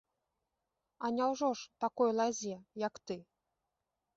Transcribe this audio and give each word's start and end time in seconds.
А 1.07 1.11
няўжо 1.17 1.49
ж 1.61 1.69
такой 1.85 2.11
лазе, 2.21 2.55
як 2.87 2.95
ты? 3.11 3.19